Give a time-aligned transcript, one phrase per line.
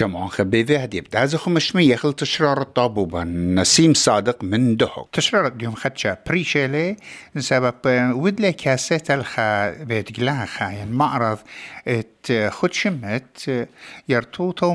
[0.00, 6.16] شمعون خبيذة هدي بتازو خمشمية خل تشرار الطابوبة نسيم صادق من دهو تشرار اليوم خدشا
[6.26, 6.96] بريشيلي
[7.38, 7.74] سبب
[8.14, 10.64] ودلي كاسيت الخا بيت خا.
[10.64, 11.38] يعني معرض
[11.88, 13.66] ات خد شمت
[14.08, 14.66] يرتوطة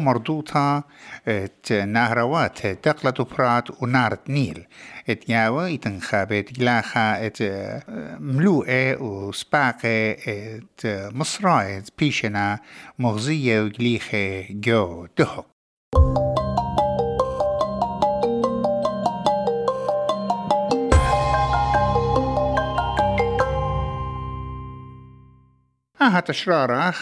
[1.28, 4.68] ات نهروات تقلت برات ونارة نيل
[5.10, 7.38] ات ياوا يتنخا بيت خا ات
[8.20, 10.82] ملوءة وسباقة ات
[11.16, 12.60] مصراء بيشنا
[13.00, 15.08] مغزية وجليخة جو
[26.06, 26.94] دهو آها تشرارة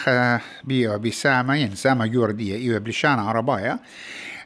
[0.64, 3.78] بيو بسامة ينسامة يوردية إيوه بلشانة عربايا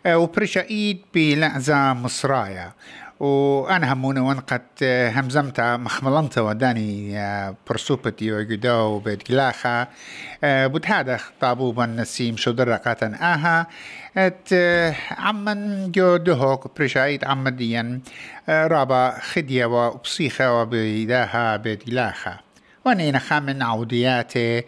[0.06, 2.72] وبرشا إيد بلعزة مصرايا
[3.20, 9.86] وأنا هموني ونقت همزمتا مخملنتا وداني برسوبتي وجدو بيت جلاخا
[10.86, 13.66] هذا طابوبا نسيم شدرقة آها.
[14.16, 14.48] أت
[15.10, 18.00] عمن جو دهوك برشايت عمديا
[18.48, 22.47] رابا خدية وبصيخة وبيداها بيت جلاخا
[22.88, 24.64] ونين خامن عودياتي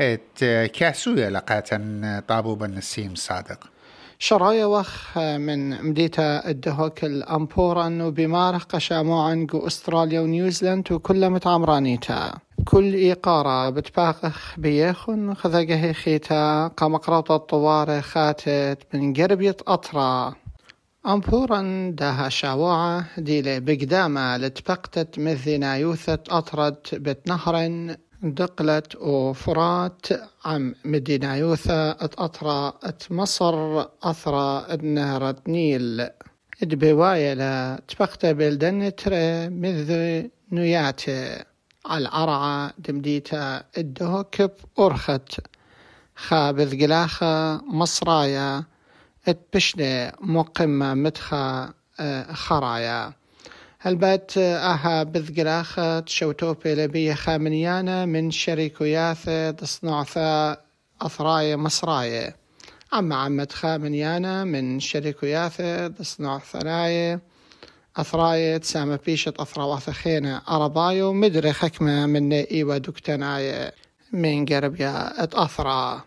[0.00, 3.70] ات كاسوية لقاتا طابوبا نسيم صادق.
[4.18, 12.32] شرايا وخ من مديتا الدهوك الأمبورا وبمارخ قشاموعن جو أستراليا ونيوزيلاند وكل متعمرانيتا.
[12.64, 20.34] كل إيقارة بتباقخ بيخن خذقه خيتا قمقرط الطوارة خاتت من قربية أطرا
[21.06, 30.06] أمبورا داها شاوعة ديلي بقدامة لتبقتت مثل يوثة أطرد بتنهرن دقلت وفرات
[30.44, 36.08] عم مدينة يوثا أتأطرى ات مصر أثرى النهر نيل.
[36.62, 41.44] ادبوايا لا تبقت بلدن ترى مذ نياتي.
[41.90, 45.40] العرعة دمديتا الدهوكب أرخت.
[46.16, 48.64] خابذ قلاخة مصرايا
[49.28, 53.12] اتبشني مقمة متخا آه، خرايا.
[53.82, 60.56] هلبات أها بذقراخة شوتوبي لبية خامنيانا من شريكوياثة تصنعثا
[61.02, 62.34] أثرايا مصرايا
[62.94, 67.20] أما عمت خامنيانا من شريكوياثة تصنع ثرايا
[67.96, 73.72] أثرايا تسامى بيشة أثراواثة خينة أربايو مدري خكمة من إيوة دكتنايا
[74.12, 76.04] من قربيا أثرا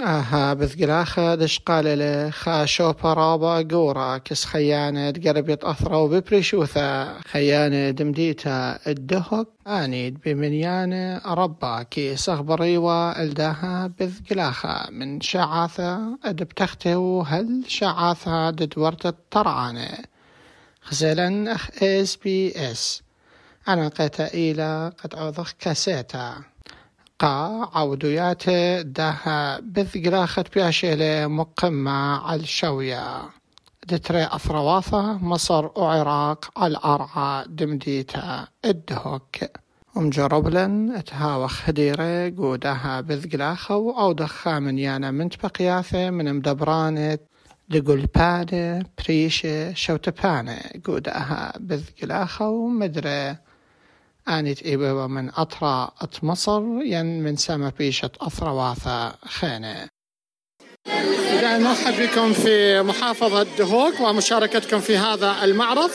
[0.00, 7.90] آها بذقلاخة دش قال له خا شوبا رابا قورا كس خيانة قربت أثرا وببريشوثا خيانة
[7.90, 19.06] دمديتا الدهك آنيد بمنيانة ربا كي صغبريوا الداها بذقلاخة من شعاثة أدبتخته وهل شعاثة ددورت
[19.06, 19.88] الطرعانة
[20.82, 23.02] خزلا أخ إس بي إس
[23.68, 26.55] أنا قتا إيلا قد أوضخ كاسيتا.
[27.18, 28.50] قا عوديات
[28.86, 33.22] دها بذقراخة بياشيلة مقمة على الشوية
[33.88, 39.36] دتري أثرواثة مصر وعراق الأرعى دمديتا الدهوك.
[39.96, 47.18] ومجربلن أتهاوخ هديرة قودها بذقلاخة أو دخا من يانا من تبقياثة من مدبرانة
[47.68, 48.06] دقل
[48.98, 53.36] بريشة شوتبانة قودها بذقلاخة ومدري
[54.28, 55.90] آنيت إيبوا من أطرا
[56.22, 58.10] مصر ين من سما بيشة
[58.52, 59.88] واثا خانة.
[61.58, 65.90] نرحب بكم في محافظة دهوك ومشاركتكم في هذا المعرض.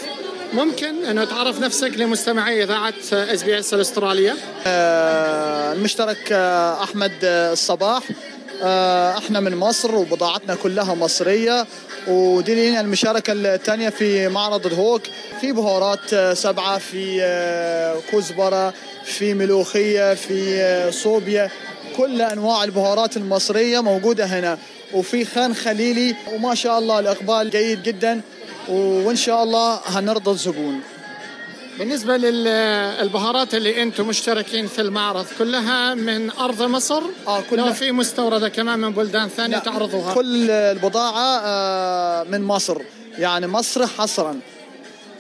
[0.53, 4.35] ممكن أن تعرف نفسك لمستمعي إذاعة إس بي إس الأسترالية.
[4.65, 8.03] آه، المشترك آه، أحمد الصباح.
[8.09, 11.65] آه، إحنا من مصر وبضاعتنا كلها مصرية
[12.07, 15.01] ودي لنا المشاركة الثانية في معرض الهوك.
[15.41, 18.73] في بهارات آه، سبعة في آه، كزبرة
[19.03, 21.49] في ملوخية في صوبيا.
[21.97, 24.57] كل أنواع البهارات المصرية موجودة هنا.
[24.93, 28.21] وفي خان خليلي وما شاء الله الإقبال جيد جدا
[28.69, 30.81] وإن شاء الله هنرضى الزبون.
[31.79, 37.71] بالنسبة للبهارات اللي أنتم مشتركين في المعرض كلها من أرض مصر؟ آه كلها.
[37.71, 40.13] في مستوردة كمان من بلدان ثانية تعرضوها.
[40.13, 42.77] كل البضاعة آه من مصر.
[43.17, 44.39] يعني مصر حصرا.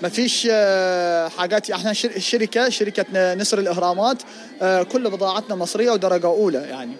[0.01, 1.69] ما فيش آه حاجات.
[1.71, 4.17] إحنا شركة شركة نسر الإهرامات
[4.61, 6.93] آه كل بضاعتنا مصرية ودرجة أولى يعني.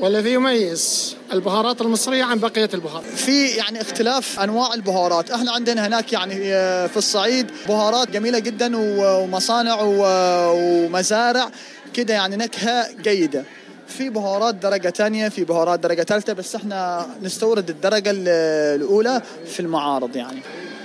[0.00, 3.04] والذي يميز البهارات المصرية عن بقية البهارات.
[3.04, 5.30] في يعني اختلاف أنواع البهارات.
[5.30, 11.50] إحنا عندنا هناك يعني آه، في الصعيد بهارات جميلة جدا ومصانع ومزارع
[11.94, 13.44] كده يعني نكهة جيدة.
[13.88, 20.16] في بهارات درجة ثانية في بهارات درجة ثالثة بس إحنا نستورد الدرجة الأولى في المعارض
[20.16, 20.40] يعني.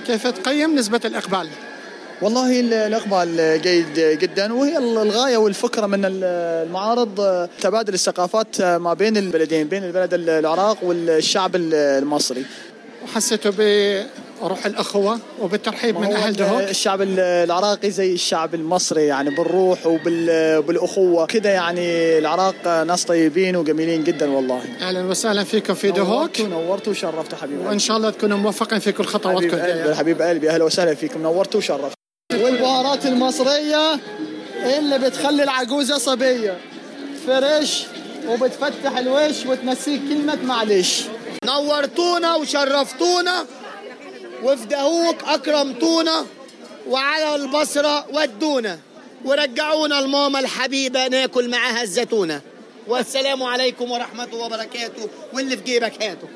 [0.07, 1.49] كيف تقيم نسبة الإقبال؟
[2.23, 4.53] والله الاقبال جيد جدا.
[4.53, 12.45] وهي الغاية والفكرة من المعارض تبادل الثقافات ما بين البلدين بين البلد العراق والشعب المصري.
[13.03, 13.51] وحسيتوا
[14.41, 16.61] بروح الأخوة وبالترحيب من أهل دهوك.
[16.61, 21.25] الشعب العراقي زي الشعب المصري يعني بالروح وبالأخوة.
[21.25, 24.61] كده يعني العراق ناس طيبين وجميلين جدا والله.
[24.81, 26.41] أهلا وسهلا فيكم في دهوك.
[26.41, 30.63] نورتوا وشرفتوا حبيبي وإن شاء الله تكونوا موفقين في كل خطواتكم حبيب, حبيب قلبي أهلا
[30.63, 31.21] وسهلا فيكم.
[31.21, 32.02] نورتوا وشرفتوا
[32.41, 33.99] والبهارات المصرية
[34.79, 36.57] اللي بتخلي العجوزة صبية.
[37.27, 37.83] فريش
[38.27, 41.03] وبتفتح الوش وتنسيك كلمة معلش.
[41.45, 43.45] نورتونا وشرفتونا
[44.43, 46.25] وفي دهوك أكرمتونا
[46.89, 48.79] وعلى البصرة ودونا.
[49.25, 52.41] ورجعونا الماما الحبيبة ناكل معاها الزيتونة.
[52.87, 55.09] والسلام عليكم الله وبركاته.
[55.33, 56.27] واللي في جيبك هاته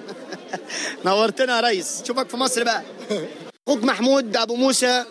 [1.05, 2.03] نورتنا يا ريس.
[2.07, 2.81] شوفك في مصر بقى.
[3.67, 5.05] أخوك محمود أبو موسى.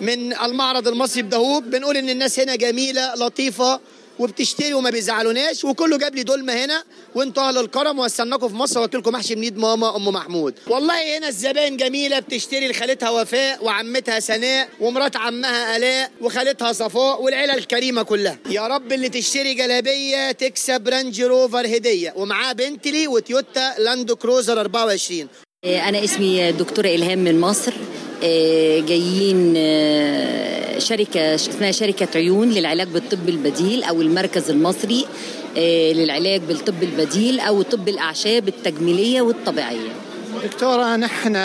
[0.00, 3.80] من المعرض المصري بدهوك بنقول إن الناس هنا جميلة لطيفة
[4.18, 5.64] وبتشتري وما بيزعلوناش.
[5.64, 6.84] وكله جاب لي دولمة هنا.
[7.14, 8.80] وانتوا أهل الكرم وهستناكم في مصر.
[8.80, 10.54] واكل لكم محشي من ايد ماما أم محمود.
[10.66, 12.18] والله هنا الزباين جميلة.
[12.18, 18.38] بتشتري لخالتها وفاء وعمتها سناء ومرات عمها ألاء وخالتها صفاء والعيلة الكريمة كلها.
[18.50, 22.12] يا رب اللي تشتري جلابية تكسب Range Rover هدية.
[22.16, 25.28] ومعاه بنتلي وتويوتا لاند كروزر 24
[25.64, 27.72] أنا اسمي دكتورة إلهام من مصر.
[28.86, 29.54] جايين
[30.78, 35.06] شركة اسمها شركة عيون للعلاج بالطب البديل أو المركز المصري
[35.92, 39.92] للعلاج بالطب البديل أو طب الأعشاب التجميلية والطبيعية.
[40.44, 41.36] دكتورة نحن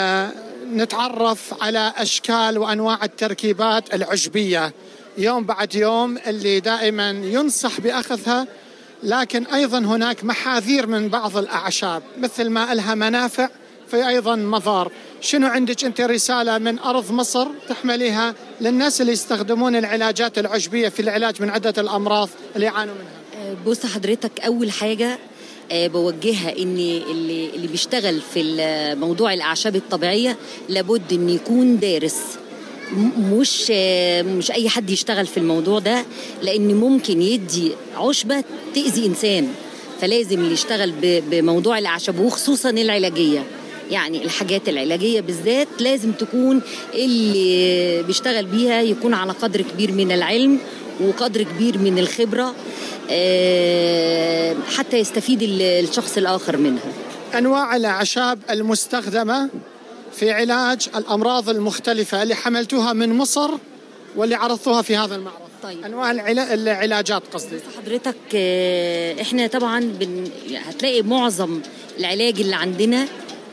[0.74, 4.72] نتعرف على أشكال وأنواع التركيبات العشبية
[5.18, 8.46] يوم بعد يوم اللي دائما ينصح بأخذها
[9.02, 13.48] لكن أيضا هناك محاذير من بعض الأعشاب مثل ما لها منافع
[13.90, 14.92] في أيضا مضار.
[15.20, 21.42] شنو عندك أنت رسالة من أرض مصر تحمليها للناس اللي يستخدمون العلاجات العشبية في العلاج
[21.42, 25.18] من عدة الأمراض اللي يعانوا منها؟ بص حضرتك أول حاجة
[25.72, 26.76] بوجهها إن
[27.10, 28.42] اللي اللي بيشتغل في
[29.00, 30.36] موضوع الأعشاب الطبيعية
[30.68, 32.20] لابد إن يكون دارس.
[33.18, 33.70] مش
[34.20, 36.04] مش أي حد يشتغل في الموضوع ده
[36.42, 39.48] لأن ممكن يدي عشبة تأذي إنسان.
[40.00, 43.44] فلازم اللي يشتغل بموضوع الأعشاب وخصوصا العلاجية.
[43.90, 46.60] يعني الحاجات العلاجية بالذات لازم تكون
[46.94, 50.58] اللي بيشتغل بيها يكون على قدر كبير من العلم
[51.00, 52.54] وقدر كبير من الخبرة
[54.76, 56.92] حتى يستفيد الشخص الآخر منها.
[57.38, 59.50] أنواع الأعشاب المستخدمة
[60.12, 63.50] في علاج الأمراض المختلفة اللي حملتوها من مصر
[64.16, 65.46] واللي عرضتوها في هذا المعرض.
[65.62, 65.84] طيب.
[65.84, 66.54] أنواع العلا...
[66.54, 67.56] العلاجات قصدي.
[67.78, 68.36] حضرتك
[69.20, 70.24] إحنا طبعا بن...
[70.68, 71.60] هتلاقي معظم
[71.98, 73.06] العلاج اللي عندنا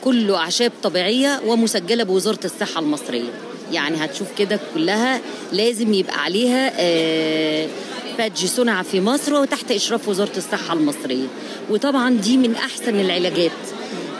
[0.04, 3.30] كله أعشاب طبيعية ومسجلة بوزارة الصحة المصرية.
[3.72, 5.22] يعني هتشوف كده كلها
[5.52, 6.74] لازم يبقى عليها
[8.18, 11.28] بادج صنع في مصر وتحت إشراف وزارة الصحة المصرية.
[11.70, 13.52] وطبعا دي من أحسن العلاجات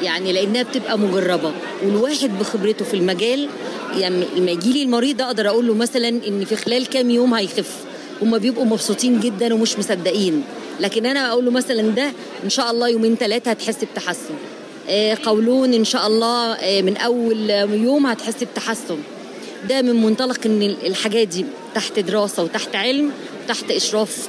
[0.02, 1.52] يعني لأنها بتبقى مجربة.
[1.86, 3.50] والواحد بخبرته في المجال
[3.98, 7.72] يعني لما يجي لي المريض أقدر أقول له مثلا إن في خلال كام يوم هيخف.
[8.22, 10.44] هما بيبقوا مبسوطين جدا ومش مصدقين.
[10.80, 12.12] لكن أنا أقول له مثلا ده
[12.44, 14.34] إن شاء الله يومين ثلاثة هتحس بتحسن.
[15.26, 18.98] قولون إن شاء الله من أول يوم هتحس بتحسن.
[19.70, 21.46] ده من منطلق إن الحاجات دي
[21.76, 23.12] تحت دراسة وتحت علم
[23.44, 24.28] وتحت إشراف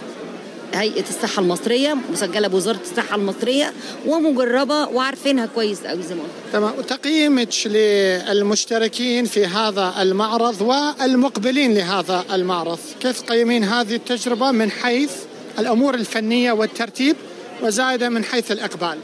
[0.74, 3.72] هيئة الصحة المصرية مسجلة بوزارة الصحة المصرية
[4.06, 6.72] ومجربة وعارفينها كويس قوي زي ما تمام.
[6.78, 12.78] وتقييمك للمشتركين في هذا المعرض والمقبلين لهذا المعرض.
[13.00, 15.12] كيف تقيمين هذه التجربة من حيث
[15.58, 17.16] الأمور الفنية والترتيب
[17.62, 18.98] وزائده من حيث الإقبال؟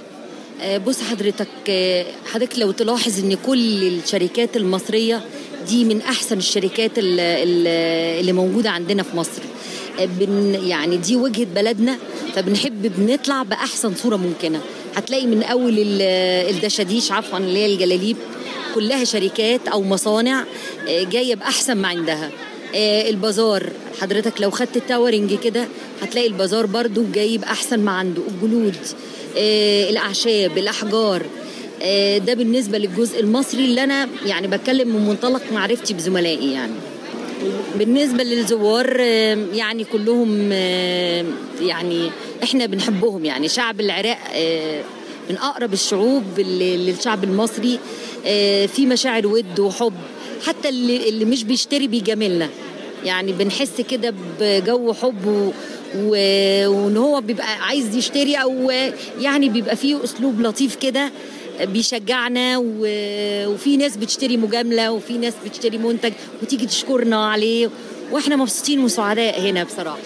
[0.86, 1.48] بص حضرتك
[2.32, 5.24] حضرتك لو تلاحظ إن كل الشركات المصرية
[5.68, 9.42] دي من أحسن الشركات اللي, موجودة عندنا في مصر.
[9.98, 11.98] بن يعني دي وجهة بلدنا
[12.34, 14.60] فبنحب بنطلع بأحسن صورة ممكنة.
[14.94, 18.16] هتلاقي من أول الدشاديش عفوا اللي هي الجلاليب
[18.74, 20.44] كلها شركات أو مصانع
[20.88, 22.30] جاية بأحسن ما عندها.
[22.74, 25.68] البازار حضرتك لو خدت التاورنج كده
[26.02, 28.22] هتلاقي البازار برضو جايب أحسن ما عنده.
[28.28, 28.76] الجلود
[29.36, 31.22] الأعشاب الأحجار.
[32.26, 36.72] ده بالنسبة للجزء المصري اللي أنا يعني بتكلم من منطلق معرفتي بزملائي يعني.
[37.78, 39.00] بالنسبة للزوار
[39.54, 40.52] يعني كلهم
[41.62, 42.10] يعني
[42.42, 43.48] إحنا بنحبهم يعني.
[43.48, 44.18] شعب العراق
[45.30, 47.78] من أقرب الشعوب للشعب المصري.
[48.66, 49.92] في مشاعر ود وحب.
[50.46, 52.48] حتى اللي, مش بيشتري بيجاملنا.
[53.04, 55.52] يعني بنحس كده بجو حب.
[55.96, 58.70] وإن هو بيبقى عايز يشتري أو
[59.20, 61.10] يعني بيبقى فيه أسلوب لطيف كده
[61.60, 62.56] بيشجعنا
[63.48, 67.70] وفي ناس بتشتري مجاملة وفي ناس بتشتري منتج وتيجي تشكرنا عليه
[68.12, 69.98] وإحنا مبسوطين وسعداء هنا بصراحة.